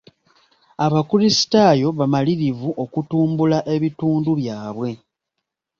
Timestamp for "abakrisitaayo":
0.85-1.87